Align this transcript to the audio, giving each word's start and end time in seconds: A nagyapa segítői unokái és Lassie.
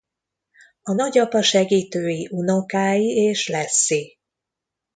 A 0.81 0.93
nagyapa 0.93 1.41
segítői 1.41 2.27
unokái 2.31 3.07
és 3.15 3.47
Lassie. 3.49 4.15